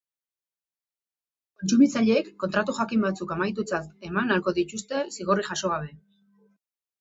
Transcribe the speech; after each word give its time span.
Kontsumitzaileek 1.63 2.31
kontratu 2.43 2.75
jakin 2.77 3.03
batzuk 3.07 3.35
amaitutzat 3.35 4.09
eman 4.09 4.33
ahalko 4.37 4.55
dituzte, 4.57 5.05
zigorrik 5.19 5.53
jaso 5.53 5.73
gabe. 5.75 5.93